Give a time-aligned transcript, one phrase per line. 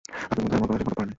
[0.31, 1.09] আপনি বোধহয় আমার কথাটা ঠিক মত পড়েননি।